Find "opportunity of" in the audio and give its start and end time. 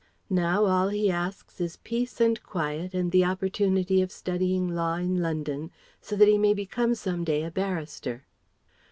3.23-4.11